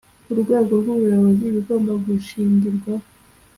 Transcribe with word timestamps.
Ku 0.25 0.31
rwego 0.41 0.71
rw 0.81 0.87
ubuyobozi 0.95 1.43
ibigomba 1.51 1.91
gushingirwaho 2.05 3.05